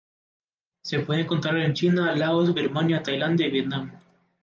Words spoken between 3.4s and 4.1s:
y Vietnam.